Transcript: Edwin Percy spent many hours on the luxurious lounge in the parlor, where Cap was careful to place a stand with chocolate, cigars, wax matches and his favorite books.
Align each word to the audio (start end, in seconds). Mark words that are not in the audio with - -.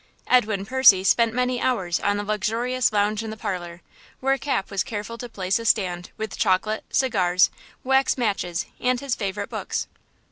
Edwin 0.25 0.65
Percy 0.65 1.03
spent 1.03 1.31
many 1.31 1.61
hours 1.61 1.99
on 1.99 2.17
the 2.17 2.23
luxurious 2.23 2.91
lounge 2.91 3.21
in 3.23 3.29
the 3.29 3.37
parlor, 3.37 3.83
where 4.19 4.35
Cap 4.39 4.71
was 4.71 4.81
careful 4.81 5.15
to 5.19 5.29
place 5.29 5.59
a 5.59 5.65
stand 5.65 6.09
with 6.17 6.39
chocolate, 6.39 6.83
cigars, 6.89 7.51
wax 7.83 8.17
matches 8.17 8.65
and 8.79 8.99
his 8.99 9.13
favorite 9.13 9.51
books. 9.51 9.85